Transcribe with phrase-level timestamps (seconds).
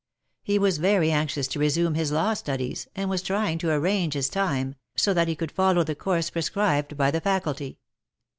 [0.41, 4.29] He was very anxious to resume his law studies, and was trying to arrange his
[4.29, 7.77] time, so that he could follow the course prescribed by the Faculty.